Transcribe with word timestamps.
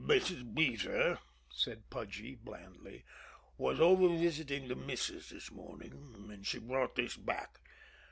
"Mrs. 0.03 0.51
Beezer," 0.55 1.19
said 1.51 1.87
Pudgy 1.91 2.33
blandly, 2.33 3.05
"was 3.59 3.79
over 3.79 4.09
visiting 4.17 4.67
the 4.67 4.75
missus 4.75 5.29
this 5.29 5.51
morning, 5.51 5.93
and 6.33 6.43
she 6.43 6.57
brought 6.57 6.95
this 6.95 7.15
back. 7.15 7.59